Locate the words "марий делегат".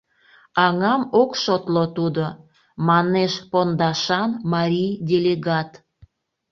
4.51-5.69